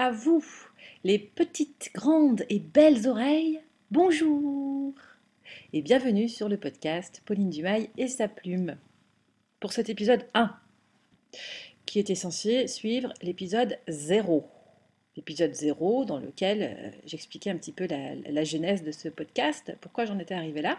[0.00, 0.42] À vous,
[1.04, 4.94] les petites, grandes et belles oreilles, bonjour
[5.74, 8.78] et bienvenue sur le podcast Pauline Dumail et sa plume.
[9.60, 10.56] Pour cet épisode 1,
[11.84, 14.48] qui était censé suivre l'épisode 0.
[15.16, 20.06] L'épisode 0 dans lequel euh, j'expliquais un petit peu la, genèse de ce podcast, pourquoi
[20.06, 20.78] j'en étais arrivée là.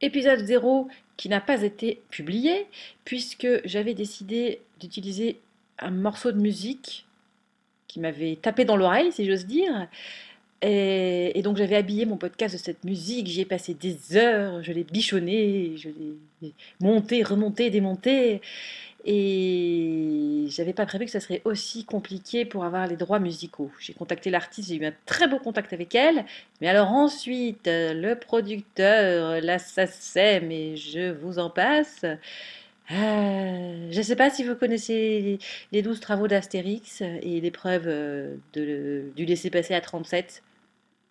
[0.00, 2.66] Épisode 0 qui n'a pas été publié
[3.04, 5.38] puisque j'avais décidé d'utiliser
[5.80, 7.06] un morceau de musique
[7.88, 9.88] qui m'avait tapé dans l'oreille, si j'ose dire.
[10.62, 14.72] Et, donc j'avais habillé mon podcast de cette musique, j'y ai passé des heures, je
[14.72, 18.42] l'ai bichonné, je l'ai monté, remonté, démonté.
[19.06, 23.70] Et j'avais pas prévu que ça serait aussi compliqué pour avoir les droits musicaux.
[23.80, 26.26] J'ai contacté l'artiste, j'ai eu un très beau contact avec elle.
[26.60, 32.04] Mais alors ensuite, le producteur, la SACEM, et je vous en passe.
[32.92, 35.38] Euh, je ne sais pas si vous connaissez
[35.70, 40.42] les douze travaux d'Astérix et l'épreuve euh, du laisser-passer à 37,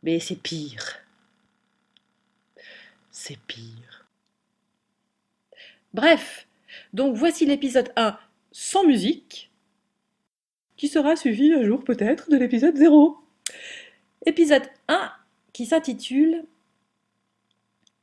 [0.03, 0.99] mais c'est pire.
[3.11, 4.07] C'est pire.
[5.93, 6.47] Bref,
[6.93, 8.17] donc voici l'épisode 1
[8.51, 9.49] sans musique,
[10.75, 13.17] qui sera suivi un jour peut-être de l'épisode 0.
[14.25, 15.11] Épisode 1
[15.53, 16.45] qui s'intitule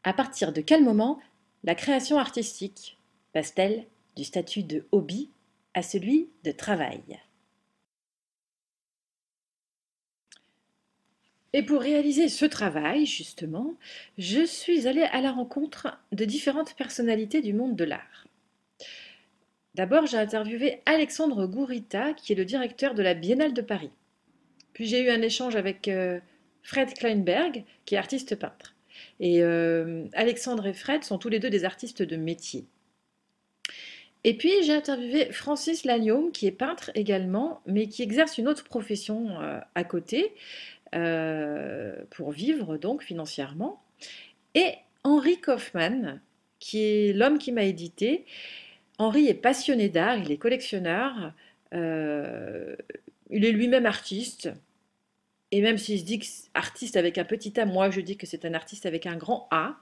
[0.03, 1.21] À partir de quel moment
[1.65, 2.97] la création artistique?
[4.17, 5.31] Du statut de hobby
[5.75, 7.03] à celui de travail
[11.53, 13.77] Et pour réaliser ce travail, justement,
[14.19, 18.27] je suis allée à la rencontre de différentes personnalités du monde de l'art.
[19.75, 23.91] D'abord, j'ai interviewé Alexandre Gourita, qui est le directeur de la Biennale de Paris.
[24.75, 26.21] Puis j'ai eu un échange avec euh,
[26.63, 28.75] Fred Kleinberg, qui est artiste peintre.
[29.21, 32.67] Et euh, Alexandre et Fred sont tous les deux des artistes de métier.
[34.27, 38.65] Et puis j'ai interviewé Francis Lagnaume, qui est peintre également, mais qui exerce une autre
[38.65, 40.35] profession euh, à côté,
[42.11, 43.83] pour vivre donc financièrement.
[44.55, 46.21] Et Henri Kaufmann,
[46.59, 48.25] qui est l'homme qui m'a édité
[48.99, 51.33] Henri est passionné d'art, il est collectionneur,
[51.75, 52.77] euh,
[53.31, 54.51] il est lui-même artiste.
[55.53, 58.45] Et même se dit que artiste avec un petit a, moi je dis que c'est
[58.45, 59.77] un artiste avec un grand A.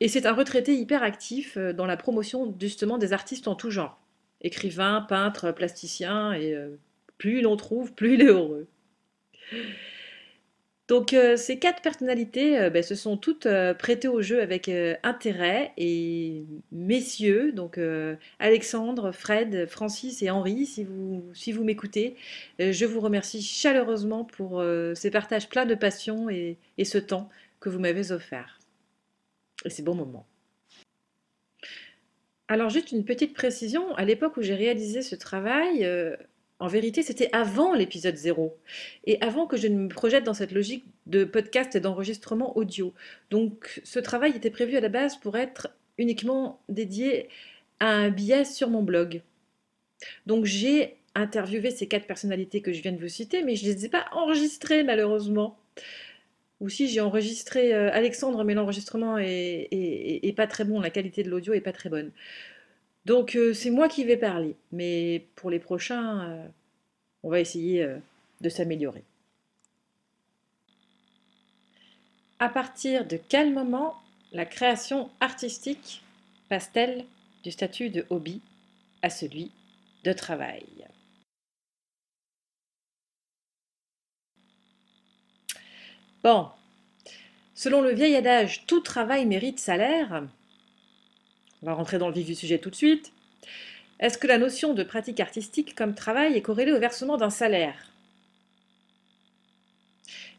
[0.00, 3.70] Et c'est un retraité hyper actif euh, dans la promotion justement des artistes en tout
[3.70, 4.00] genre.
[4.40, 6.78] Écrivain, peintre, plasticien, et euh,
[7.18, 8.68] plus l'on trouve, plus il est heureux.
[10.86, 13.48] Donc euh, ces quatre personnalités ben, se sont toutes
[13.78, 14.70] prêtées au jeu avec
[15.02, 17.78] intérêt et messieurs, donc
[18.38, 22.16] Alexandre, Fred, Francis et Henri, si vous, m'écoutez,
[22.58, 24.64] je vous remercie chaleureusement pour
[24.94, 27.28] ces partages pleins de passion et ce temps
[27.60, 28.57] que vous m'avez offert.
[29.64, 30.26] Et ces bons moments.
[32.48, 35.86] Alors juste une petite précision, à l'époque où j'ai réalisé ce travail,
[36.60, 38.56] en vérité, c'était avant l'épisode 0
[39.04, 42.92] et avant que je ne me projette dans cette logique de podcast et d'enregistrement audio.
[43.30, 47.28] Donc ce travail était prévu à la base pour être uniquement dédié
[47.78, 49.22] à un billet sur mon blog.
[50.26, 53.72] Donc j'ai interviewé ces quatre personnalités que je viens de vous citer, mais je ne
[53.72, 55.56] les ai pas enregistrées malheureusement.
[56.60, 61.30] Ou si j'ai enregistré euh, Alexandre, mais l'enregistrement est, pas très bon, la qualité de
[61.30, 62.10] l'audio est pas très bonne.
[63.04, 66.46] Donc euh, c'est moi qui vais parler, mais pour les prochains, euh,
[67.22, 67.86] on va essayer
[68.40, 69.04] de s'améliorer.
[72.40, 73.94] À partir de quel moment
[74.32, 76.02] la création artistique
[76.48, 77.04] passe-t-elle
[77.42, 78.40] du statut de hobby
[79.02, 79.50] à celui
[80.04, 80.77] de travail?
[86.24, 86.48] Bon,
[87.54, 90.24] selon le vieil adage tout travail mérite salaire,
[91.62, 93.12] on va rentrer dans le vif du sujet tout de suite.
[94.00, 97.92] Est-ce que la notion de pratique artistique comme travail est corrélée au versement d'un salaire?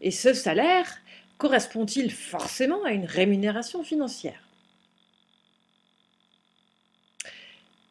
[0.02, 1.00] Et ce salaire
[1.38, 4.42] correspond-il forcément à une rémunération financière?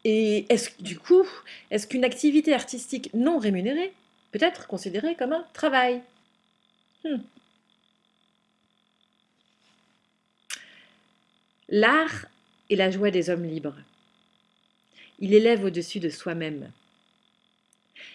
[0.04, 1.27] Et est-ce du coup,
[1.71, 3.92] est-ce qu'une activité artistique non rémunérée
[4.33, 6.03] peut être considérée comme un travail?
[7.04, 7.18] Hmm.
[11.70, 12.24] L'art
[12.70, 13.76] et la joie des hommes libres.
[15.18, 16.72] Il élève au-dessus de soi-même.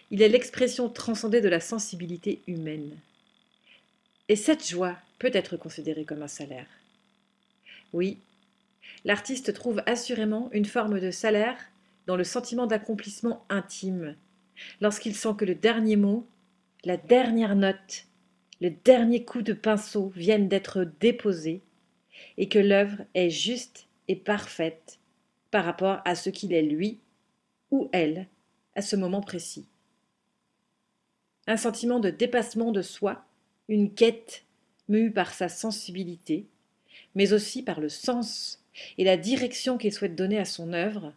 [0.09, 2.97] Il est l'expression transcendée de la sensibilité humaine.
[4.27, 6.65] Et cette joie peut être considérée comme un salaire.
[7.93, 8.17] Oui,
[9.05, 11.57] l'artiste trouve assurément une forme de salaire
[12.07, 14.15] dans le sentiment d'accomplissement intime,
[14.81, 16.25] lorsqu'il sent que le dernier mot,
[16.85, 18.05] la dernière note,
[18.61, 21.61] le dernier coup de pinceau viennent d'être déposés
[22.37, 24.99] et que l'œuvre est juste et parfaite
[25.51, 26.99] par rapport à ce qu'il est lui
[27.71, 28.27] ou elle
[28.75, 29.65] à ce moment précis.
[31.45, 33.25] un sentiment de dépassement de soi,
[33.67, 34.45] une quête
[34.87, 36.47] mue par sa sensibilité,
[37.15, 38.63] mais aussi par le sens
[38.97, 41.13] et la direction qu'il souhaite donner à son œuvre,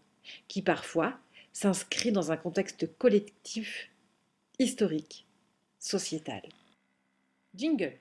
[0.48, 1.18] qui parfois
[1.52, 3.88] s'inscrit dans un contexte collectif,
[4.58, 5.26] historique,
[5.78, 6.42] sociétal.
[7.54, 7.94] Jingle.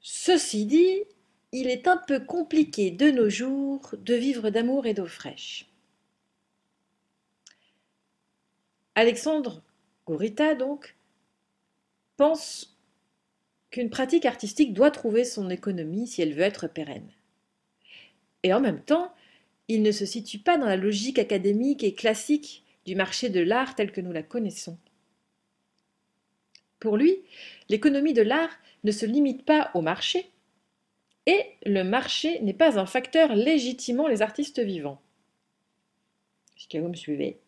[0.00, 1.04] Ceci dit,
[1.52, 5.66] il est un peu compliqué de nos jours de vivre d'amour et d'eau fraîche.
[8.94, 9.62] Alexandre
[10.06, 10.96] Gourita, donc,
[12.16, 12.78] pense
[13.70, 17.10] qu'une pratique artistique doit trouver son économie si elle veut être pérenne.
[18.42, 19.12] Et en même temps,
[19.68, 23.74] il ne se situe pas dans la logique académique et classique du marché de l'art
[23.74, 24.78] tel que nous la connaissons.
[26.78, 27.16] Pour lui,
[27.68, 30.30] l'économie de l'art ne se limite pas au marché,
[31.26, 35.02] et le marché n'est pas un facteur légitimant les artistes vivants.
[36.56, 37.40] Est-ce vous me suivez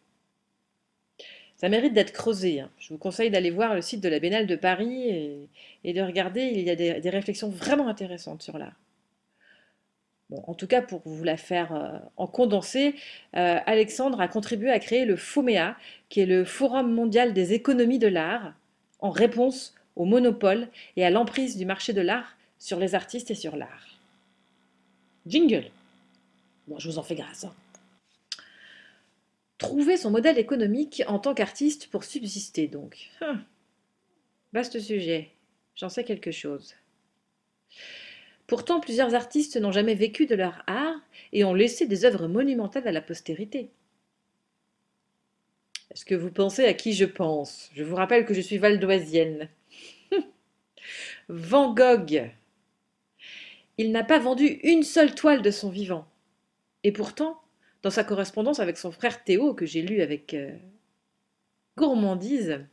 [1.56, 2.60] Ça mérite d'être creusé.
[2.60, 2.70] Hein.
[2.80, 5.48] Je vous conseille d'aller voir le site de la Biennale de Paris
[5.84, 8.74] et, de regarder, il y a des réflexions vraiment intéressantes sur l'art
[10.30, 12.94] en tout cas, pour vous la faire euh, en condensé,
[13.36, 15.76] euh, Alexandre a contribué à créer le FOMEA,
[16.08, 18.54] qui est le Forum mondial des économies de l'art,
[19.00, 23.34] en réponse au monopole et à l'emprise du marché de l'art sur les artistes et
[23.34, 23.86] sur l'art.
[25.26, 25.70] Jingle.
[26.66, 27.44] Bon, je vous en fais grâce.
[27.44, 27.54] Hein.
[29.56, 33.10] Trouver son modèle économique en tant qu'artiste pour subsister, donc.
[33.20, 33.42] Hum.
[34.52, 35.30] Vaste sujet.
[35.74, 36.74] J'en sais quelque chose.
[38.48, 40.98] Pourtant, plusieurs artistes n'ont jamais vécu de leur art
[41.32, 43.70] et ont laissé des œuvres monumentales à la postérité.
[45.90, 47.70] Est-ce que vous pensez à qui je pense?
[47.74, 49.50] Je vous rappelle que je suis valdoisienne.
[51.28, 52.30] Van Gogh.
[53.76, 56.08] Il n'a pas vendu une seule toile de son vivant.
[56.84, 57.42] Et pourtant,
[57.82, 60.56] dans sa correspondance avec son frère Théo, que j'ai lu avec euh,
[61.76, 62.64] gourmandise,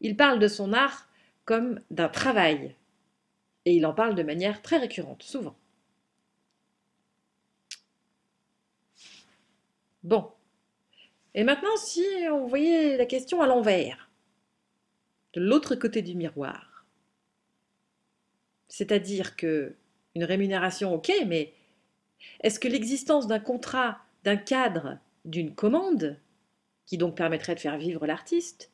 [0.00, 1.08] il parle de son art
[1.44, 2.74] comme d'un travail,
[3.68, 5.54] et il en parle de manière très récurrente, souvent.
[10.02, 10.30] Bon.
[11.34, 14.08] Et maintenant, si on voyait la question à l'envers,
[15.34, 16.86] de l'autre côté du miroir,
[18.68, 19.76] c'est-à-dire que
[20.14, 21.52] une rémunération, ok, mais
[22.40, 26.16] est-ce que l'existence d'un contrat, d'un cadre, d'une commande,
[26.86, 28.72] qui donc permettrait de faire vivre l'artiste,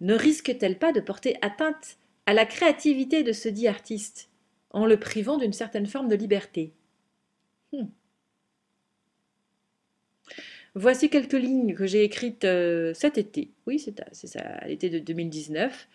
[0.00, 1.98] ne risque-t-elle pas de porter atteinte
[2.30, 4.30] à la créativité de ce dit artiste,
[4.70, 6.72] en le privant d'une certaine forme de liberté.
[7.72, 7.86] Hmm.
[10.76, 15.88] Voici quelques lignes que j'ai écrites euh, cet été, oui c'est ça, l'été de 2019,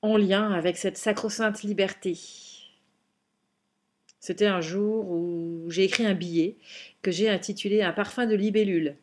[0.00, 2.16] en lien avec cette sacro-sainte liberté.
[4.20, 6.56] C'était un jour où j'ai écrit un billet
[7.02, 8.96] que j'ai intitulé Un parfum de libellule.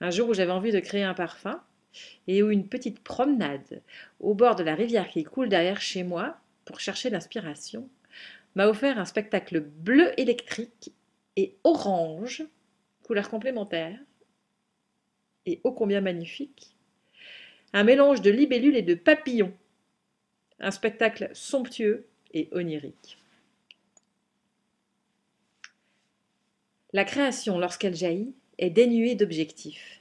[0.00, 1.62] Un jour où j'avais envie de créer un parfum
[2.26, 3.82] et où une petite promenade
[4.20, 7.88] au bord de la rivière qui coule derrière chez moi, pour chercher l'inspiration,
[8.54, 10.92] m'a offert un spectacle bleu électrique
[11.36, 12.44] et orange,
[13.02, 13.98] couleur complémentaire,
[15.46, 16.76] et ô combien magnifique,
[17.72, 19.54] un mélange de libellules et de papillons,
[20.58, 23.18] un spectacle somptueux et onirique.
[26.92, 29.99] La création, lorsqu'elle jaillit, est dénuée d'objectifs.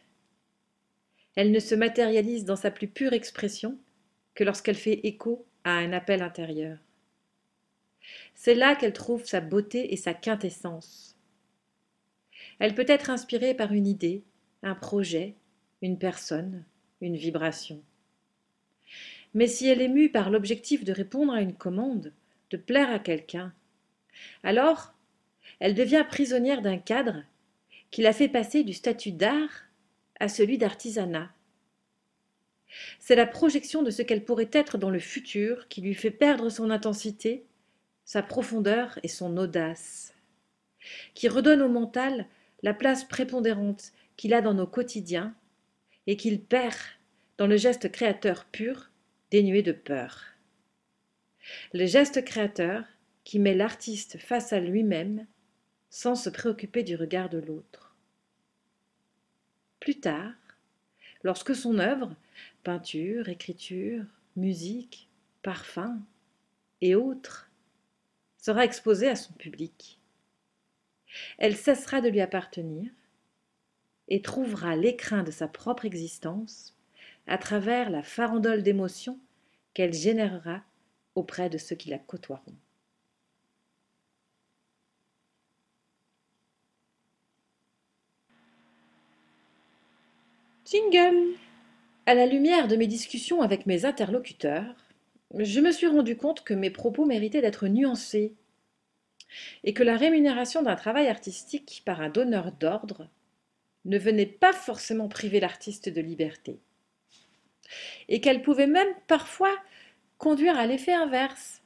[1.39, 3.77] Elle ne se matérialise dans sa plus pure expression
[4.35, 6.77] que lorsqu'elle fait écho à un appel intérieur.
[8.35, 11.15] C'est là qu'elle trouve sa beauté et sa quintessence.
[12.59, 14.25] Elle peut être inspirée par une idée,
[14.63, 15.35] un projet,
[15.81, 16.65] une personne,
[16.99, 17.81] une vibration.
[19.33, 22.11] Mais si elle est mue par l'objectif de répondre à une commande,
[22.49, 23.53] de plaire à quelqu'un,
[24.43, 24.93] alors
[25.61, 27.23] elle devient prisonnière d'un cadre
[27.91, 29.68] qui la fait passer du statut d'art
[30.19, 31.31] à celui d'artisanat.
[32.99, 36.49] C'est la projection de ce qu'elle pourrait être dans le futur qui lui fait perdre
[36.49, 37.45] son intensité,
[38.05, 40.13] sa profondeur et son audace,
[41.13, 42.27] qui redonne au mental
[42.63, 45.33] la place prépondérante qu'il a dans nos quotidiens
[46.07, 46.75] et qu'il perd
[47.37, 48.91] dans le geste créateur pur,
[49.31, 50.25] dénué de peur.
[51.73, 52.83] Le geste créateur
[53.23, 55.25] qui met l'artiste face à lui-même
[55.89, 57.88] sans se préoccuper du regard de l'autre.
[59.79, 60.33] Plus tard,
[61.23, 62.15] lorsque son œuvre,
[62.63, 64.05] peinture, écriture,
[64.35, 65.09] musique,
[65.41, 65.99] parfum
[66.81, 67.49] et autres,
[68.37, 69.99] sera exposée à son public,
[71.37, 72.91] elle cessera de lui appartenir
[74.07, 76.75] et trouvera l'écrin de sa propre existence
[77.27, 79.19] à travers la farandole d'émotions
[79.73, 80.63] qu'elle générera
[81.15, 82.55] auprès de ceux qui la côtoieront.
[90.69, 91.33] Jingle
[92.05, 94.75] À la lumière de mes discussions avec mes interlocuteurs,
[95.33, 98.35] je me suis rendu compte que mes propos méritaient d'être nuancés
[99.63, 103.09] et que la rémunération d'un travail artistique par un donneur d'ordre
[103.85, 106.59] ne venait pas forcément priver l'artiste de liberté,
[108.07, 109.55] et qu'elle pouvait même parfois
[110.19, 111.63] conduire à l'effet inverse.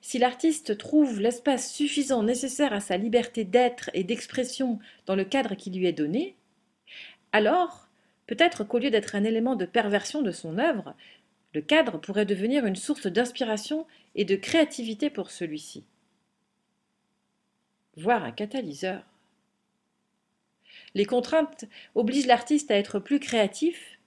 [0.00, 5.54] Si l'artiste trouve l'espace suffisant nécessaire à sa liberté d'être et d'expression dans le cadre
[5.54, 6.36] qui lui est donné,
[7.32, 7.88] alors
[8.26, 10.94] peut-être qu'au lieu d'être un élément de perversion de son œuvre,
[11.52, 15.84] le cadre pourrait devenir une source d'inspiration et de créativité pour celui-ci,
[17.96, 19.04] voire un catalyseur.
[20.94, 23.98] Les contraintes obligent l'artiste à être plus créatif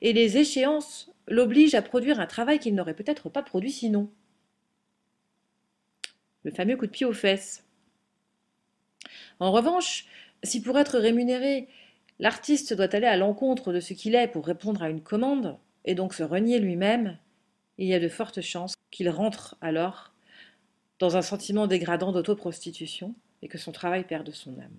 [0.00, 4.10] et les échéances l'obligent à produire un travail qu'il n'aurait peut-être pas produit sinon.
[6.44, 7.64] Le fameux coup de pied aux fesses.
[9.40, 10.06] En revanche,
[10.42, 11.68] si pour être rémunéré,
[12.18, 15.94] l'artiste doit aller à l'encontre de ce qu'il est pour répondre à une commande, et
[15.94, 17.18] donc se renier lui-même,
[17.78, 20.12] il y a de fortes chances qu'il rentre alors
[20.98, 24.78] dans un sentiment dégradant d'autoprostitution et que son travail perde son âme.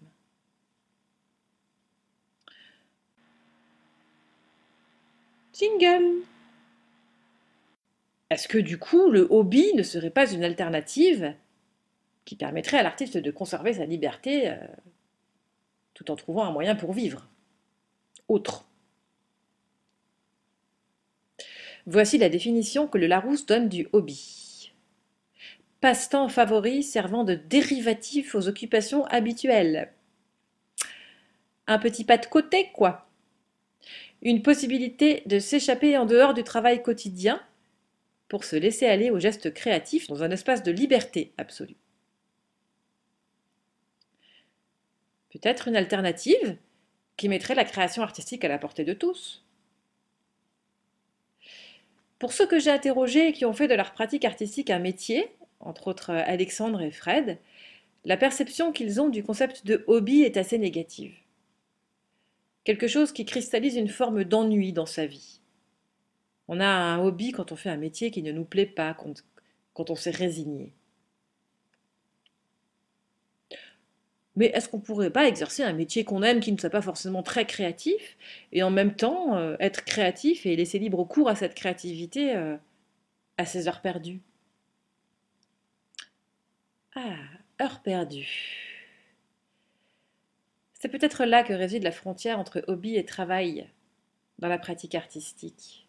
[5.53, 6.23] Jingle
[8.29, 11.33] Est-ce que du coup le hobby ne serait pas une alternative
[12.25, 14.57] qui permettrait à l'artiste de conserver sa liberté euh,
[15.97, 17.27] tout en trouvant un moyen pour vivre
[18.27, 18.69] Autre.
[21.87, 24.73] Voici la définition que le Larousse donne du hobby.
[25.81, 29.91] Passe-temps favori servant de dérivatif aux occupations habituelles.
[31.65, 33.09] Un petit pas de côté, quoi.
[34.21, 37.41] Une possibilité de s'échapper en dehors du travail quotidien
[38.27, 41.77] pour se laisser aller aux gestes créatifs dans un espace de liberté absolue.
[45.31, 46.57] Peut-être une alternative
[47.17, 49.43] qui mettrait la création artistique à la portée de tous.
[52.19, 55.27] Pour ceux que j'ai interrogés et qui ont fait de leur pratique artistique un métier,
[55.59, 57.37] entre autres Alexandre et Fred,
[58.05, 61.15] la perception qu'ils ont du concept de hobby est assez négative.
[62.63, 65.41] Quelque chose qui cristallise une forme d'ennui dans sa vie.
[66.47, 69.23] On a un hobby quand on fait un métier qui ne nous plaît pas, quand,
[69.73, 70.73] quand on s'est résigné.
[74.37, 76.83] Mais est-ce qu'on ne pourrait pas exercer un métier qu'on aime qui ne soit pas
[76.83, 78.17] forcément très créatif
[78.51, 82.55] et en même temps euh, être créatif et laisser libre cours à cette créativité euh,
[83.39, 84.21] à ses heures perdues?
[86.95, 87.15] Ah,
[87.59, 88.29] heures perdues.
[90.73, 93.67] C'est peut-être là que réside la frontière entre hobby et travail
[94.37, 95.87] dans la pratique artistique.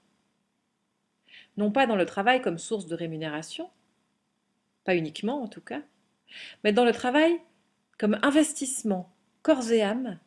[1.59, 3.69] Non pas dans le travail comme source de rémunération,
[4.85, 5.83] pas uniquement en tout cas,
[6.65, 7.39] mais dans le travail
[7.99, 9.13] comme investissement
[9.43, 10.19] corps et âme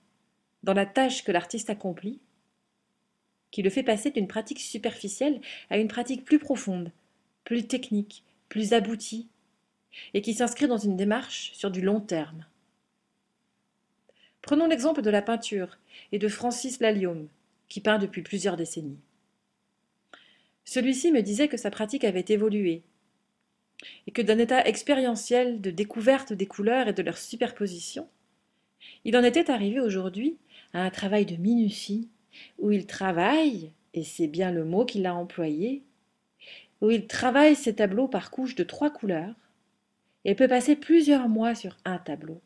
[0.63, 2.19] dans la tâche que l'artiste accomplit,
[3.49, 6.91] qui le fait passer d'une pratique superficielle à une pratique plus profonde,
[7.43, 9.27] plus technique, plus aboutie,
[10.13, 12.45] et qui s'inscrit dans une démarche sur du long terme.
[14.41, 15.77] Prenons l'exemple de la peinture
[16.11, 17.27] et de Francis Laliome,
[17.67, 18.99] qui peint depuis plusieurs décennies.
[20.63, 22.83] Celui-ci me disait que sa pratique avait évolué
[24.07, 28.07] et que d'un état expérientiel de découverte des couleurs et de leur superposition,
[29.05, 30.37] il en était arrivé aujourd'hui
[30.73, 32.09] à un travail de minutie,
[32.59, 35.83] où il travaille, et c'est bien le mot qu'il a employé,
[36.81, 39.35] où il travaille ses tableaux par couches de trois couleurs,
[40.23, 42.41] et peut passer plusieurs mois sur un tableau.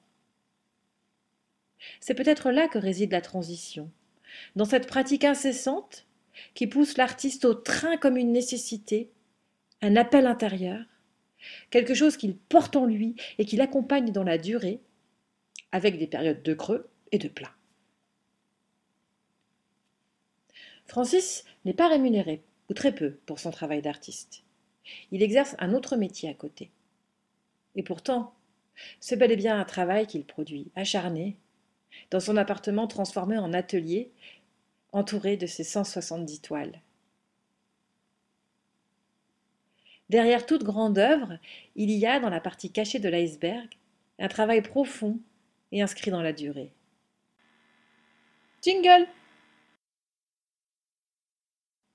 [2.00, 3.92] C'est peut-être là que réside la transition,
[4.56, 6.06] dans cette pratique incessante
[6.54, 9.12] qui pousse l'artiste au train comme une nécessité,
[9.82, 10.84] un appel intérieur,
[11.70, 14.82] quelque chose qu'il porte en lui et qu'il accompagne dans la durée,
[15.72, 17.52] avec des périodes de creux et de plat.
[20.86, 24.44] Francis n'est pas rémunéré, ou très peu, pour son travail d'artiste.
[25.12, 26.72] Il exerce un autre métier à côté.
[27.76, 28.34] Et pourtant,
[29.00, 31.38] c'est bel et bien un travail qu'il produit, acharné,
[32.12, 34.12] dans son appartement transformé en atelier,
[34.92, 36.82] entouré de ses 170 toiles.
[40.10, 41.40] Derrière toute grande œuvre,
[41.76, 43.68] il y a, dans la partie cachée de l'iceberg,
[44.20, 45.20] un travail profond
[45.72, 46.72] et inscrit dans la durée.
[48.62, 49.08] Jingle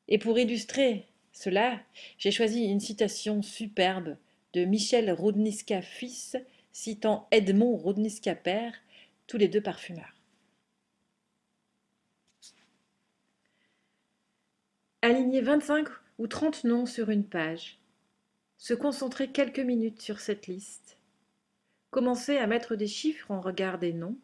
[0.08, 1.80] Et pour illustrer cela,
[2.18, 4.16] j'ai choisi une citation superbe
[4.52, 6.36] de Michel Rodniska fils,
[6.72, 8.74] citant Edmond Rodniska père,
[9.26, 10.16] tous les deux parfumeurs.
[15.02, 15.88] Alignez 25
[16.18, 17.79] ou 30 noms sur une page
[18.60, 20.98] se concentrer quelques minutes sur cette liste.
[21.90, 24.18] Commencer à mettre des chiffres en regard des noms,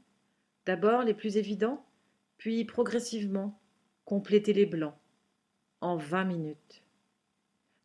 [0.66, 1.83] d'abord les plus évidents,
[2.37, 3.59] puis progressivement
[4.05, 4.95] compléter les blancs
[5.81, 6.83] en 20 minutes,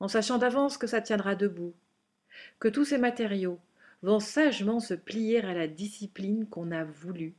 [0.02, 1.74] en sachant d'avance que ça tiendra debout,
[2.60, 3.60] que tous ces matériaux
[4.02, 7.34] vont sagement se plier à la discipline qu'on a voulu,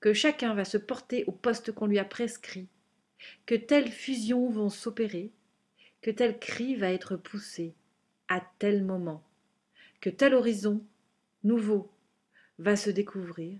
[0.00, 2.68] que chacun va se porter au poste qu'on lui a prescrit,
[3.44, 5.32] que telles fusions vont s'opérer,
[6.00, 7.74] que tel cri va être poussé
[8.28, 9.22] à tel moment,
[10.00, 10.84] que tel horizon
[11.44, 11.90] nouveau
[12.58, 13.58] va se découvrir,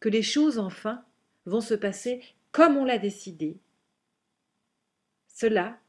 [0.00, 1.04] que les choses enfin
[1.46, 2.22] vont se passer
[2.52, 3.58] comme on l'a décidé.
[5.28, 5.80] Cela,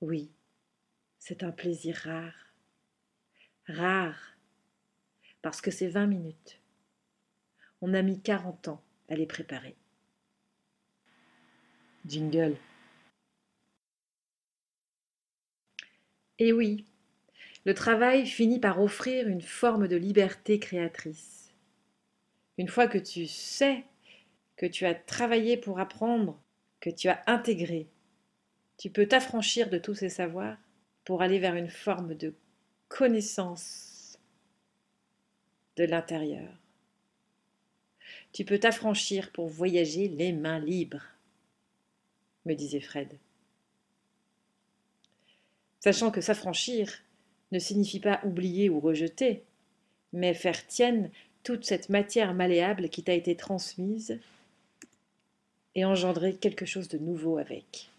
[0.00, 0.30] oui,
[1.18, 2.54] c'est un plaisir rare.
[3.68, 4.36] Rare,
[5.40, 6.60] parce que c'est vingt minutes.
[7.80, 9.76] On a mis quarante ans à les préparer.
[12.04, 12.56] Jingle.
[16.38, 16.86] Et oui,
[17.64, 21.52] le travail finit par offrir une forme de liberté créatrice.
[22.58, 23.84] Une fois que tu sais
[24.56, 26.40] que tu as travaillé pour apprendre,
[26.80, 27.88] que tu as intégré,
[28.78, 30.58] tu peux t'affranchir de tous ces savoirs
[31.04, 32.34] pour aller vers une forme de
[32.88, 34.18] connaissance
[35.76, 36.52] de l'intérieur.
[38.32, 41.04] Tu peux t'affranchir pour voyager les mains libres,
[42.44, 43.18] me disait Fred.
[45.80, 47.02] Sachant que s'affranchir
[47.52, 49.44] ne signifie pas oublier ou rejeter,
[50.12, 51.10] mais faire tienne
[51.44, 54.18] toute cette matière malléable qui t'a été transmise
[55.74, 57.90] et engendrer quelque chose de nouveau avec.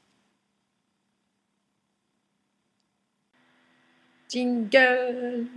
[4.30, 5.48] Jingle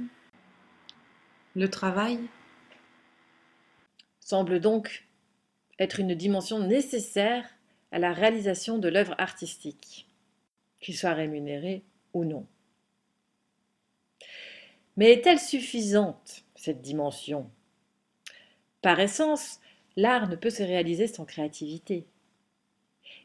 [1.54, 2.20] Le travail
[4.20, 5.06] semble donc
[5.78, 7.48] être une dimension nécessaire
[7.92, 10.06] à la réalisation de l'œuvre artistique,
[10.80, 12.46] qu'il soit rémunéré ou non.
[14.96, 17.50] Mais est-elle suffisante, cette dimension?
[18.80, 19.60] Par essence,
[19.96, 22.06] l'art ne peut se réaliser sans créativité.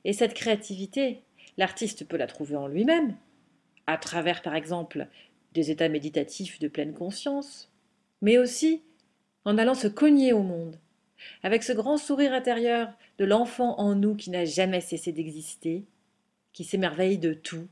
[0.03, 1.21] Et cette créativité,
[1.57, 3.15] l'artiste peut la trouver en lui-même,
[3.87, 5.07] à travers par exemple
[5.53, 7.71] des états méditatifs de pleine conscience,
[8.21, 8.81] mais aussi
[9.45, 10.79] en allant se cogner au monde,
[11.43, 15.85] avec ce grand sourire intérieur de l'enfant en nous qui n'a jamais cessé d'exister,
[16.53, 17.67] qui s'émerveille de tout,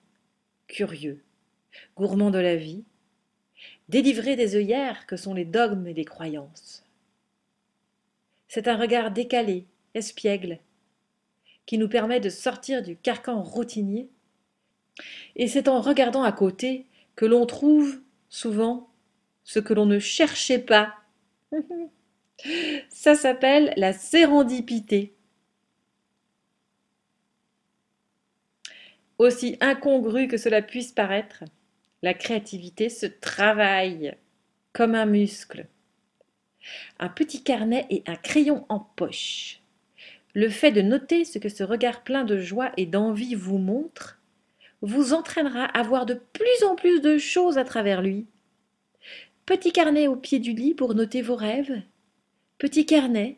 [0.67, 1.23] curieux,
[1.95, 2.83] gourmand de la vie,
[3.89, 6.85] délivré des œillères que sont les dogmes et les croyances.
[8.47, 10.59] C'est un regard décalé, espiègle,
[11.65, 14.07] qui nous permet de sortir du carcan routinier,
[15.35, 17.99] et c'est en regardant à côté que l'on trouve
[18.29, 18.89] souvent
[19.43, 20.93] ce que l'on ne cherchait pas.
[22.89, 25.13] Ça s'appelle la sérendipité.
[29.17, 31.43] Aussi incongru que cela puisse paraître,
[32.01, 34.15] la créativité se travaille
[34.73, 35.67] comme un muscle.
[36.99, 39.61] Un petit carnet et un crayon en poche.
[40.33, 44.19] Le fait de noter ce que ce regard plein de joie et d'envie vous montre
[44.81, 48.27] vous entraînera à voir de plus en plus de choses à travers lui.
[49.45, 51.81] Petit carnet au pied du lit pour noter vos rêves.
[52.59, 53.37] Petit carnet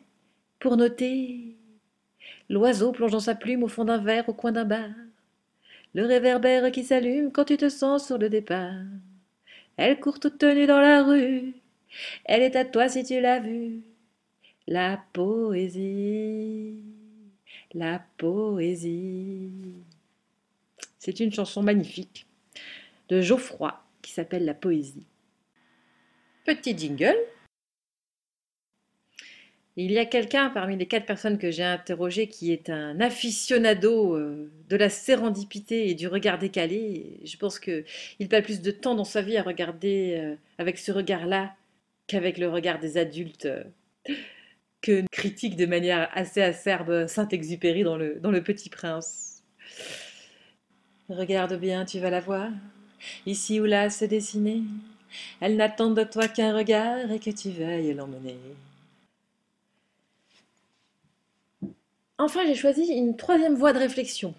[0.60, 1.56] pour noter
[2.48, 4.90] l'oiseau plongeant sa plume au fond d'un verre au coin d'un bar
[5.94, 8.82] le réverbère qui s'allume quand tu te sens sur le départ.
[9.76, 11.54] Elle court toute tenue dans la rue,
[12.24, 13.82] elle est à toi si tu l'as vue.
[14.66, 16.78] La poésie,
[17.74, 19.74] la poésie.
[20.98, 22.26] C'est une chanson magnifique
[23.08, 25.06] de Geoffroy qui s'appelle La poésie.
[26.44, 27.16] Petit jingle
[29.76, 34.16] il y a quelqu'un parmi les quatre personnes que j'ai interrogées qui est un aficionado
[34.16, 37.20] euh, de la sérendipité et du regard décalé.
[37.24, 37.84] Je pense qu'il
[38.28, 41.54] passe plus de temps dans sa vie à regarder euh, avec ce regard-là
[42.06, 43.64] qu'avec le regard des adultes euh,
[44.82, 49.42] que critique de manière assez acerbe Saint-Exupéry dans dans le Petit Prince.
[51.08, 52.50] Regarde bien, tu vas la voir,
[53.26, 54.62] ici ou là se dessiner.
[55.40, 58.36] Elle n'attend de toi qu'un regard et que tu veuilles l'emmener.
[62.22, 64.32] Enfin, j'ai choisi une troisième voie de réflexion.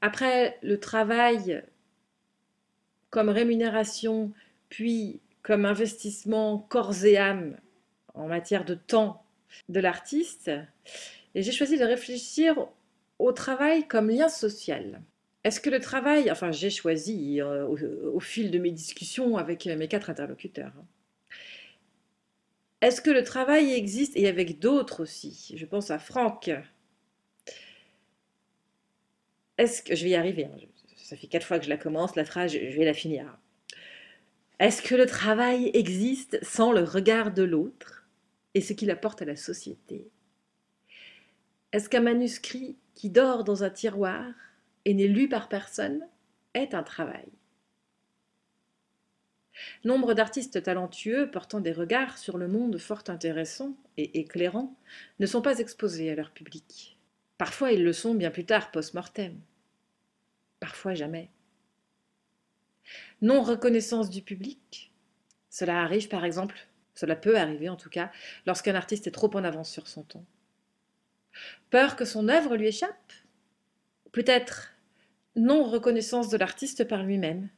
[0.00, 1.62] Après le travail
[3.10, 4.32] comme rémunération,
[4.70, 7.58] puis comme investissement corps et âme
[8.14, 9.22] en matière de temps
[9.68, 10.50] de l'artiste,
[11.34, 12.66] et j'ai choisi de réfléchir
[13.18, 15.02] au travail comme lien social.
[15.44, 19.86] Est-ce que le travail, enfin j'ai choisi euh, au, fil de mes discussions avec mes
[19.88, 20.86] quatre interlocuteurs, hein.
[22.80, 26.50] est-ce que le travail existe, et avec d'autres aussi, je pense à Franck,
[29.58, 30.56] est-ce que je vais y arriver hein,
[30.96, 33.36] Ça fait quatre fois que je la commence, la phrase, je vais la finir.
[34.60, 38.06] Est-ce que le travail existe sans le regard de l'autre
[38.54, 40.08] et ce qu'il apporte à la société?
[41.72, 44.24] Est-ce qu'un manuscrit qui dort dans un tiroir
[44.84, 46.06] et n'est lu par personne
[46.54, 47.26] est un travail?
[49.84, 54.76] Nombre d'artistes talentueux portant des regards sur le monde fort intéressants et éclairants
[55.18, 56.96] ne sont pas exposés à leur public.
[57.38, 59.38] Parfois ils le sont bien plus tard post-mortem.
[60.60, 61.30] Parfois jamais.
[63.20, 64.92] Non reconnaissance du public.
[65.50, 66.56] Cela arrive par exemple,
[66.94, 68.10] cela peut arriver en tout cas,
[68.46, 70.24] lorsqu'un artiste est trop en avance sur son temps.
[71.70, 73.12] Peur que son œuvre lui échappe
[74.12, 74.74] Peut-être
[75.36, 77.48] non reconnaissance de l'artiste par lui-même.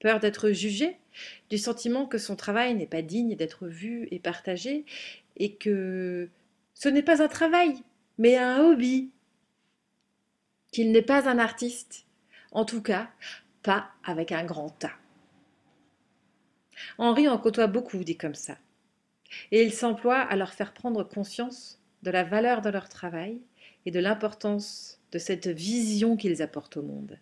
[0.00, 0.96] Peur d'être jugé,
[1.50, 4.84] du sentiment que son travail n'est pas digne d'être vu et partagé,
[5.36, 6.28] et que
[6.74, 7.82] ce n'est pas un travail,
[8.18, 9.10] mais un hobby,
[10.72, 12.06] qu'il n'est pas un artiste,
[12.50, 13.10] en tout cas
[13.62, 14.96] pas avec un grand tas.
[16.98, 18.58] Henri en côtoie beaucoup dit comme ça,
[19.52, 23.40] et il s'emploie à leur faire prendre conscience de la valeur de leur travail
[23.86, 27.18] et de l'importance de cette vision qu'ils apportent au monde.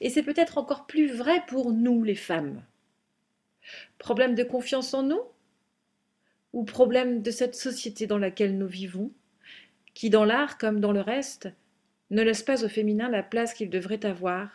[0.00, 2.64] Et c'est peut-être encore plus vrai pour nous les femmes.
[3.98, 5.22] Problème de confiance en nous
[6.52, 9.10] Ou problème de cette société dans laquelle nous vivons,
[9.96, 11.48] qui dans l'art comme dans le reste
[12.10, 14.50] ne laisse pas au féminin la place qu'il devrait avoir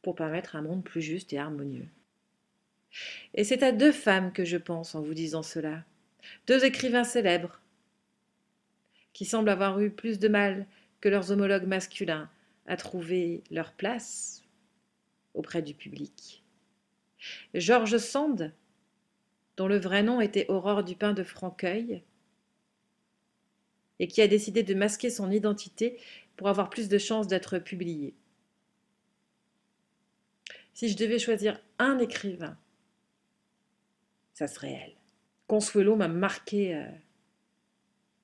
[0.00, 1.86] pour permettre un monde plus juste et harmonieux.
[3.34, 5.84] Et c'est à deux femmes que je pense en vous disant cela,
[6.46, 7.60] deux écrivains célèbres,
[9.12, 10.66] qui semblent avoir eu plus de mal
[11.02, 12.30] que leurs homologues masculins
[12.66, 14.44] à trouver leur place
[15.34, 16.42] auprès du public.
[17.52, 18.50] Georges Sand,
[19.58, 22.02] dont le vrai nom était Aurore Dupin de Franqueuil,
[23.98, 25.98] et qui a décidé de masquer son identité
[26.36, 28.14] pour avoir plus de chances d'être publié.
[30.72, 32.58] Si je devais choisir un écrivain,
[34.32, 34.94] ça serait elle.
[35.46, 36.86] Consuelo m'a marqué euh,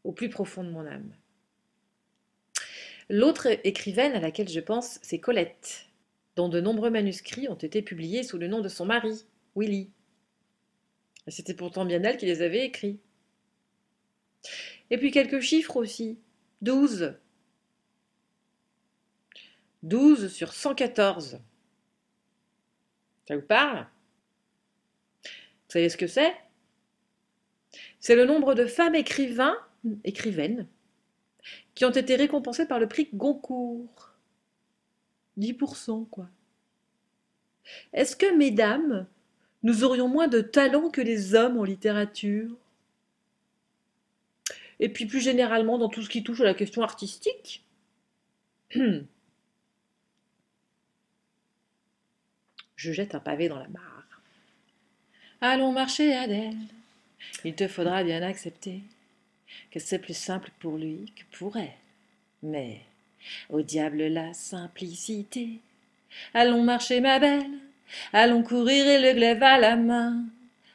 [0.04, 1.14] au plus profond de mon âme.
[3.08, 5.86] L'autre écrivaine à laquelle je pense, c'est Colette,
[6.36, 9.24] dont de nombreux manuscrits ont été publiés sous le nom de son mari,
[9.56, 9.90] Willy.
[11.28, 12.98] C'était pourtant bien elle qui les avait écrits.
[14.90, 16.18] Et puis quelques chiffres aussi.
[16.62, 17.14] 12.
[19.82, 21.40] 12 sur 114.
[23.26, 23.86] Ça vous parle?
[25.24, 26.34] Vous savez ce que c'est?
[28.00, 29.56] C'est le nombre de femmes écrivains,
[30.04, 30.66] écrivaines,
[31.74, 34.14] qui ont été récompensées par le prix Goncourt.
[35.38, 36.28] 10%, quoi.
[37.92, 39.06] Est-ce que, mesdames,
[39.62, 42.56] nous aurions moins de talent que les hommes en littérature?
[44.80, 47.62] Et puis plus généralement dans tout ce qui touche à la question artistique
[52.76, 54.22] Je jette un pavé dans la mare.
[55.42, 56.56] Allons marcher, Adèle.
[57.44, 58.80] Il te faudra bien accepter
[59.70, 61.74] que c'est plus simple pour lui que pour elle.
[62.42, 62.80] Mais
[63.50, 65.60] au diable la simplicité.
[66.32, 67.50] Allons marcher, ma belle.
[68.14, 70.24] Allons courir et le glaive à la main.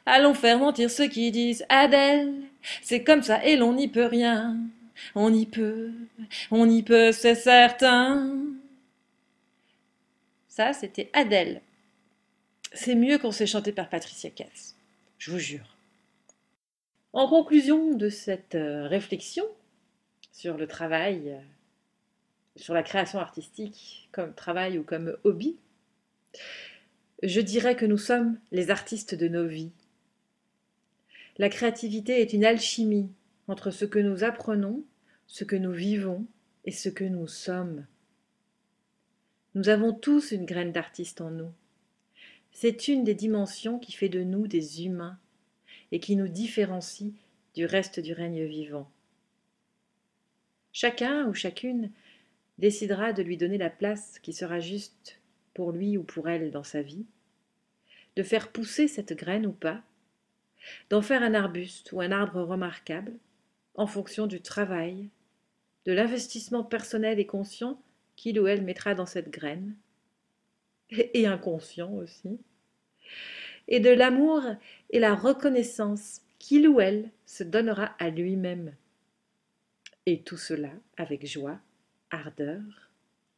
[0.04, 2.34] Allons faire mentir ceux qui disent Adèle.
[2.82, 4.56] C'est comme ça et l'on n'y peut rien.
[5.14, 5.92] On y peut,
[6.50, 8.34] on y peut, c'est certain.
[10.48, 11.60] Ça, c'était Adèle
[12.76, 14.76] c'est mieux qu'on s'est chanté par Patricia Cass,
[15.18, 15.76] je vous jure.
[17.12, 19.44] En conclusion de cette euh, réflexion
[20.32, 21.40] sur le travail, euh,
[22.56, 25.56] sur la création artistique comme travail ou comme hobby,
[27.22, 29.72] je dirais que nous sommes les artistes de nos vies.
[31.38, 33.10] La créativité est une alchimie
[33.46, 34.82] entre ce que nous apprenons,
[35.26, 36.26] ce que nous vivons
[36.64, 37.86] et ce que nous sommes.
[39.54, 41.52] Nous avons tous une graine d'artiste en nous.
[42.52, 45.18] C'est une des dimensions qui fait de nous des humains
[45.92, 47.12] et qui nous différencie
[47.54, 48.90] du reste du règne vivant.
[50.72, 51.90] Chacun ou chacune
[52.58, 55.20] décidera de lui donner la place qui sera juste
[55.52, 57.06] pour lui ou pour elle dans sa vie,
[58.16, 59.82] de faire pousser cette graine ou pas,
[60.90, 63.12] d'en faire un arbuste ou un arbre remarquable,
[63.74, 65.08] en fonction du travail,
[65.84, 67.80] de l'investissement personnel et conscient
[68.16, 69.74] qu'il ou elle mettra dans cette graine,
[70.90, 72.38] et inconscient aussi,
[73.68, 74.42] et de l'amour
[74.90, 78.74] et la reconnaissance qu'il ou elle se donnera à lui-même.
[80.06, 81.58] Et tout cela avec joie,
[82.10, 82.62] ardeur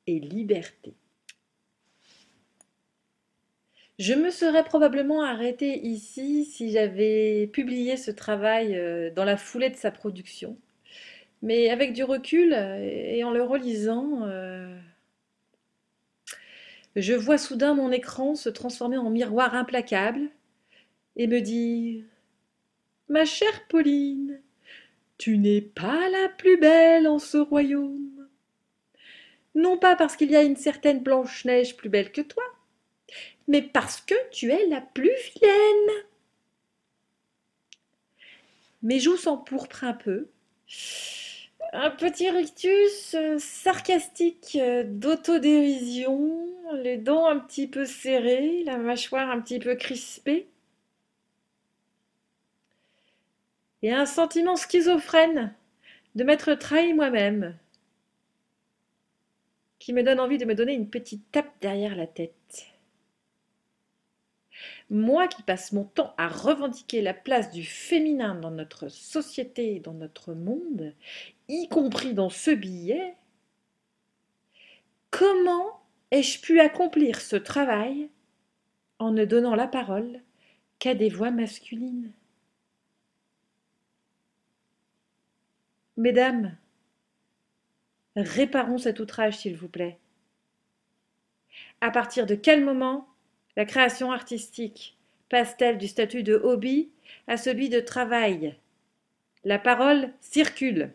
[0.06, 0.94] et liberté.
[3.98, 9.70] Je me serais probablement arrêtée ici si j'avais publié ce travail euh, dans la foulée
[9.70, 10.56] de sa production.
[11.42, 14.76] Mais avec du recul et en le relisant, euh,
[16.96, 20.30] je vois soudain mon écran se transformer en miroir implacable
[21.16, 22.04] et me dire
[23.08, 24.40] Ma chère Pauline,
[25.18, 28.28] Tu n'es pas la plus belle en ce royaume.
[29.54, 32.44] Non pas parce qu'il y a une certaine Blanche-Neige plus belle que toi,
[33.48, 36.04] mais parce que tu es la plus vilaine.
[38.82, 40.28] Mes joues s'empourprent un peu.
[41.72, 49.30] Un petit rictus euh, sarcastique euh, d'autodérision, les dents un petit peu serrées, la mâchoire
[49.30, 50.46] un petit peu crispée.
[53.82, 55.54] Et un sentiment schizophrène
[56.14, 57.56] de m'être trahi moi-même,
[59.78, 62.77] qui me donne envie de me donner une petite tape derrière la tête.
[64.90, 69.94] Moi qui passe mon temps à revendiquer la place du féminin dans notre société dans
[69.94, 70.94] notre monde,
[71.48, 73.16] y compris dans ce billet,
[75.10, 78.10] comment ai-je pu accomplir ce travail
[78.98, 80.22] en ne donnant la parole
[80.78, 82.12] qu'à des voix masculines?
[85.96, 86.56] Mesdames,
[88.14, 89.98] réparons cet outrage, s'il vous plaît.
[91.80, 93.07] À partir de quel moment
[93.58, 94.96] la création artistique
[95.30, 96.90] passe-t-elle du statut de hobby
[97.26, 98.54] à celui de travail?
[99.42, 100.92] La parole circule.